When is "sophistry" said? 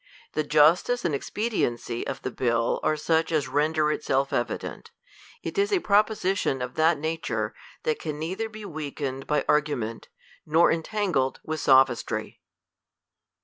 11.59-12.41